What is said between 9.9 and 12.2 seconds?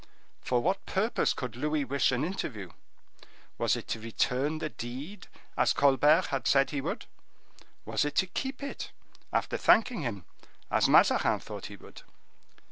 him, as Mazarin thought he would?